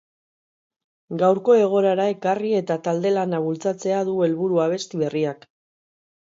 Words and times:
Gaurko 1.23 1.57
egoerara 1.65 2.07
ekarri 2.15 2.55
eta 2.61 2.79
talde 2.89 3.13
lana 3.19 3.43
bultzatzea 3.45 4.03
du 4.11 4.19
helburu 4.29 4.61
abesti 4.67 5.05
berriak. 5.07 5.49